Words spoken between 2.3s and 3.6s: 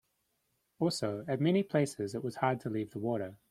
hard to leave the water.